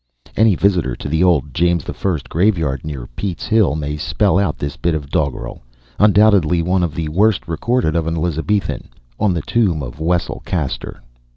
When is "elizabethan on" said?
8.17-9.35